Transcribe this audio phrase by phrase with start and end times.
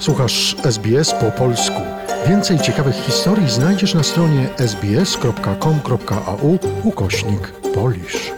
[0.00, 1.82] Słuchasz SBS po polsku.
[2.28, 6.50] Więcej ciekawych historii znajdziesz na stronie sbs.com.au
[6.84, 7.42] ukośnik
[7.74, 8.32] polisz.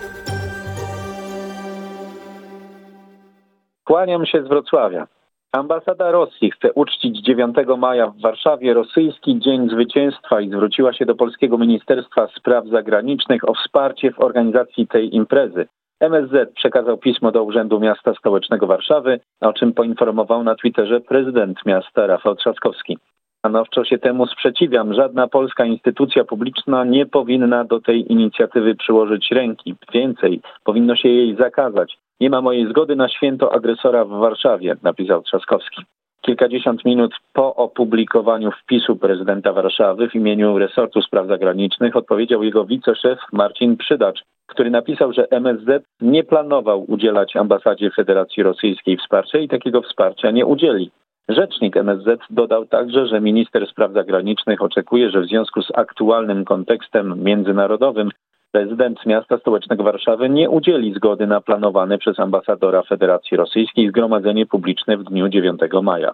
[3.84, 5.06] Kłaniam się z Wrocławia.
[5.52, 11.14] Ambasada Rosji chce uczcić 9 maja w Warszawie rosyjski Dzień Zwycięstwa i zwróciła się do
[11.14, 15.66] Polskiego Ministerstwa Spraw Zagranicznych o wsparcie w organizacji tej imprezy.
[16.02, 22.06] MSZ przekazał pismo do Urzędu Miasta Stołecznego Warszawy, o czym poinformował na Twitterze prezydent miasta
[22.06, 22.98] Rafał Trzaskowski.
[23.38, 24.94] Stanowczo się temu sprzeciwiam.
[24.94, 29.74] Żadna polska instytucja publiczna nie powinna do tej inicjatywy przyłożyć ręki.
[29.92, 31.98] Więcej, powinno się jej zakazać.
[32.20, 35.82] Nie ma mojej zgody na święto agresora w Warszawie, napisał Trzaskowski.
[36.22, 43.18] Kilkadziesiąt minut po opublikowaniu wpisu prezydenta Warszawy w imieniu resortu spraw zagranicznych odpowiedział jego wiceszef
[43.32, 49.82] Marcin Przydacz, który napisał, że MSZ nie planował udzielać ambasadzie Federacji Rosyjskiej wsparcia i takiego
[49.82, 50.90] wsparcia nie udzieli.
[51.28, 57.22] Rzecznik MSZ dodał także, że minister spraw zagranicznych oczekuje, że w związku z aktualnym kontekstem
[57.22, 58.10] międzynarodowym
[58.52, 64.96] prezydent miasta stołecznego Warszawy nie udzieli zgody na planowane przez ambasadora Federacji Rosyjskiej zgromadzenie publiczne
[64.96, 66.12] w dniu 9 maja.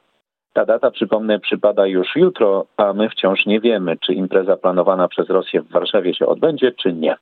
[0.53, 5.31] Ta data, przypomnę, przypada już jutro, a my wciąż nie wiemy, czy impreza planowana przez
[5.31, 7.16] Rosję w Warszawie się odbędzie, czy nie.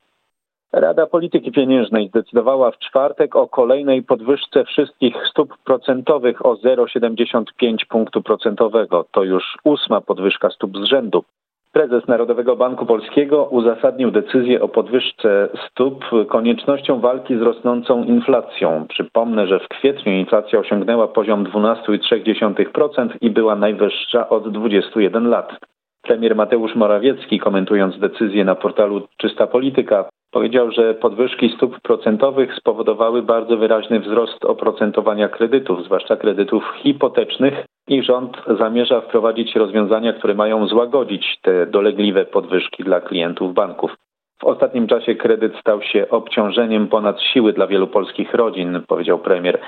[0.73, 8.21] Rada Polityki Pieniężnej zdecydowała w czwartek o kolejnej podwyżce wszystkich stóp procentowych o 0,75 punktu
[8.21, 9.05] procentowego.
[9.11, 11.23] To już ósma podwyżka stóp z rzędu.
[11.77, 18.85] Prezes Narodowego Banku Polskiego uzasadnił decyzję o podwyżce stóp koniecznością walki z rosnącą inflacją.
[18.89, 25.51] Przypomnę, że w kwietniu inflacja osiągnęła poziom 12,3% i była najwyższa od 21 lat.
[26.01, 33.21] Premier Mateusz Morawiecki, komentując decyzję na portalu Czysta Polityka, powiedział, że podwyżki stóp procentowych spowodowały
[33.21, 40.67] bardzo wyraźny wzrost oprocentowania kredytów, zwłaszcza kredytów hipotecznych i rząd zamierza wprowadzić rozwiązania, które mają
[40.67, 43.95] złagodzić te dolegliwe podwyżki dla klientów banków.
[44.39, 49.59] W ostatnim czasie kredyt stał się obciążeniem ponad siły dla wielu polskich rodzin, powiedział premier.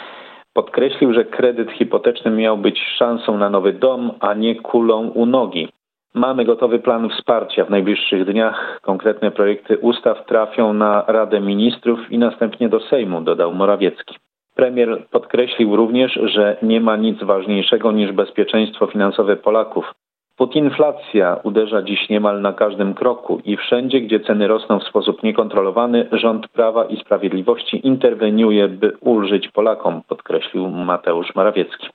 [0.53, 5.67] Podkreślił, że kredyt hipoteczny miał być szansą na nowy dom, a nie kulą u nogi.
[6.13, 7.65] Mamy gotowy plan wsparcia.
[7.65, 13.53] W najbliższych dniach konkretne projekty ustaw trafią na Radę Ministrów i następnie do Sejmu, dodał
[13.53, 14.15] Morawiecki.
[14.55, 19.93] Premier podkreślił również, że nie ma nic ważniejszego niż bezpieczeństwo finansowe Polaków.
[20.37, 26.07] Putinflacja uderza dziś niemal na każdym kroku i wszędzie, gdzie ceny rosną w sposób niekontrolowany,
[26.11, 31.87] rząd Prawa i Sprawiedliwości interweniuje, by ulżyć Polakom, podkreślił Mateusz Morawiecki.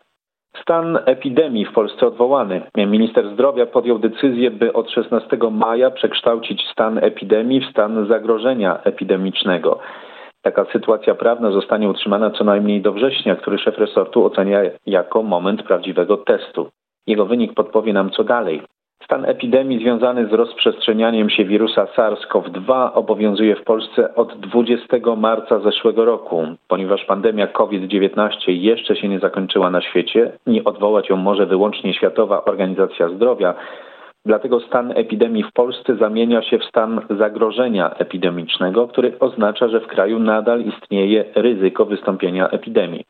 [0.65, 2.63] Stan epidemii w Polsce odwołany.
[2.77, 9.79] Minister zdrowia podjął decyzję, by od 16 maja przekształcić stan epidemii w stan zagrożenia epidemicznego.
[10.43, 15.63] Taka sytuacja prawna zostanie utrzymana co najmniej do września, który szef resortu ocenia jako moment
[15.63, 16.71] prawdziwego testu.
[17.07, 18.63] Jego wynik podpowie nam co dalej.
[19.05, 26.05] Stan epidemii związany z rozprzestrzenianiem się wirusa SARS-CoV-2 obowiązuje w Polsce od 20 marca zeszłego
[26.05, 26.47] roku.
[26.69, 32.45] Ponieważ pandemia COVID-19 jeszcze się nie zakończyła na świecie, nie odwołać ją może wyłącznie Światowa
[32.45, 33.55] Organizacja Zdrowia,
[34.27, 39.87] Dlatego stan epidemii w Polsce zamienia się w stan zagrożenia epidemicznego, który oznacza, że w
[39.87, 43.05] kraju nadal istnieje ryzyko wystąpienia epidemii.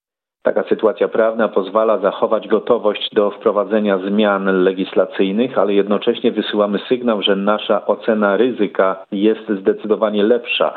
[0.45, 7.37] Taka sytuacja prawna pozwala zachować gotowość do wprowadzenia zmian legislacyjnych, ale jednocześnie wysyłamy sygnał, że
[7.37, 10.75] nasza ocena ryzyka jest zdecydowanie lepsza.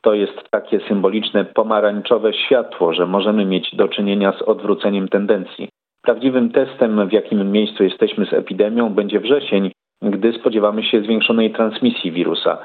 [0.00, 5.68] To jest takie symboliczne pomarańczowe światło, że możemy mieć do czynienia z odwróceniem tendencji.
[6.02, 9.70] Prawdziwym testem, w jakim miejscu jesteśmy z epidemią, będzie wrzesień,
[10.02, 12.58] gdy spodziewamy się zwiększonej transmisji wirusa.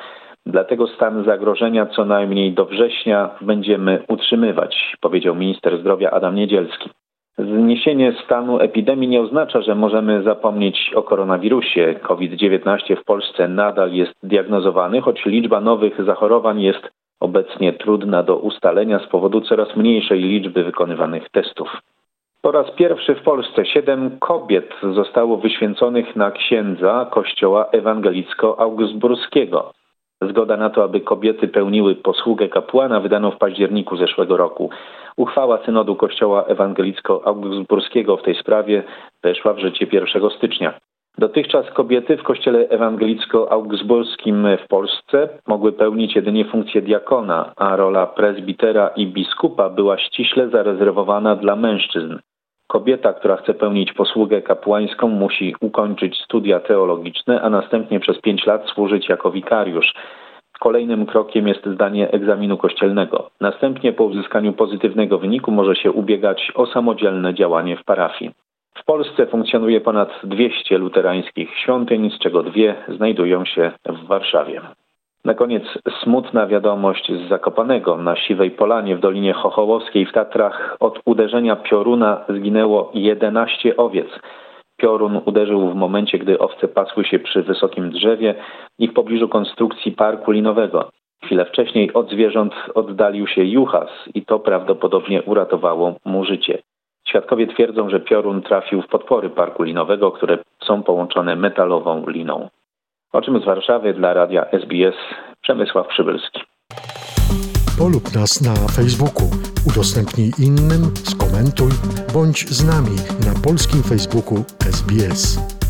[0.46, 6.90] Dlatego stan zagrożenia co najmniej do września będziemy utrzymywać, powiedział minister zdrowia Adam Niedzielski.
[7.38, 11.96] Zniesienie stanu epidemii nie oznacza, że możemy zapomnieć o koronawirusie.
[12.02, 19.00] COVID-19 w Polsce nadal jest diagnozowany, choć liczba nowych zachorowań jest obecnie trudna do ustalenia
[19.00, 21.82] z powodu coraz mniejszej liczby wykonywanych testów.
[22.42, 29.72] Po raz pierwszy w Polsce siedem kobiet zostało wyświęconych na księdza kościoła ewangelicko-augsburskiego.
[30.22, 34.70] Zgoda na to, aby kobiety pełniły posługę kapłana wydano w październiku zeszłego roku.
[35.18, 38.84] Uchwała synodu Kościoła Ewangelicko-Augsburskiego w tej sprawie
[39.24, 40.74] weszła w życie 1 stycznia.
[41.18, 48.88] Dotychczas kobiety w kościele ewangelicko-augsburskim w Polsce mogły pełnić jedynie funkcję diakona, a rola prezbitera
[48.88, 52.18] i biskupa była ściśle zarezerwowana dla mężczyzn.
[52.72, 58.70] Kobieta, która chce pełnić posługę kapłańską, musi ukończyć studia teologiczne, a następnie przez pięć lat
[58.74, 59.94] służyć jako wikariusz.
[60.60, 63.30] Kolejnym krokiem jest zdanie egzaminu kościelnego.
[63.42, 68.32] Następnie po uzyskaniu pozytywnego wyniku może się ubiegać o samodzielne działanie w parafii.
[68.76, 74.62] W Polsce funkcjonuje ponad 200 luterańskich świątyń, z czego dwie znajdują się w Warszawie.
[75.26, 75.64] Na koniec
[76.04, 77.98] smutna wiadomość z Zakopanego.
[77.98, 84.08] Na Siwej Polanie w Dolinie Chochołowskiej w Tatrach od uderzenia pioruna zginęło 11 owiec.
[84.78, 88.36] Piorun uderzył w momencie, gdy owce pasły się przy wysokim drzewie
[88.80, 90.90] i w pobliżu konstrukcji parku linowego.
[91.24, 96.62] Chwilę wcześniej od zwierząt oddalił się juchas i to prawdopodobnie uratowało mu życie.
[97.08, 102.50] Świadkowie twierdzą, że piorun trafił w podpory parku linowego, które są połączone metalową liną.
[103.14, 104.96] O czym z Warszawy dla radia SBS
[105.42, 106.42] Przemysław Przybylski.
[107.80, 109.28] Polub nas na Facebooku,
[109.68, 111.72] udostępnij innym, skomentuj,
[112.14, 115.61] bądź z nami na polskim Facebooku SBS.